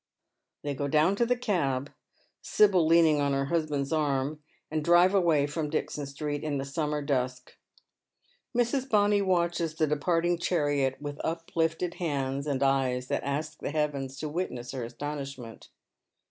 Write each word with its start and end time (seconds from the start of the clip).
Tbey 0.65 0.75
go 0.75 0.87
down 0.87 1.15
to 1.17 1.27
the 1.27 1.35
cab, 1.37 1.91
Sibyl 2.41 2.87
leaning 2.87 3.21
on 3.21 3.33
her 3.33 3.45
husband's 3.53 3.93
arm, 3.93 4.41
and 4.71 4.83
drive 4.83 5.13
away 5.13 5.45
from 5.45 5.69
Dixon 5.69 6.07
Street 6.07 6.43
in 6.43 6.57
the 6.57 6.65
summer 6.65 7.03
dusk. 7.03 7.55
Mrs. 8.57 8.89
Bonny 8.89 9.21
watches 9.21 9.75
the 9.75 9.85
departing 9.85 10.39
chariot 10.39 10.99
with 10.99 11.21
uplifted 11.23 11.93
hands, 11.93 12.47
%ni 12.47 12.63
eyes 12.65 13.09
that 13.09 13.23
ask 13.23 13.59
the 13.59 13.69
heavens 13.69 14.17
to 14.17 14.27
witness 14.27 14.71
her 14.71 14.83
astonishment. 14.85 15.69